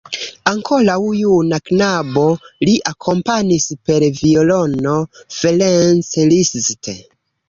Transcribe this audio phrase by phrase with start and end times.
[0.51, 2.23] Ankoraŭ juna knabo,
[2.67, 4.95] li akompanis per violono
[5.35, 6.91] Ferenc Liszt.